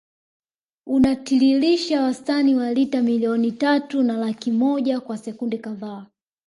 Unatiririsha 0.85 2.01
wastani 2.03 2.55
wa 2.55 2.73
lita 2.73 3.01
milioni 3.01 3.51
tatu 3.51 4.03
na 4.03 4.17
laki 4.17 4.51
moja 4.51 4.99
kwa 4.99 5.17
sekunde 5.17 5.57
kadhaa 5.57 6.05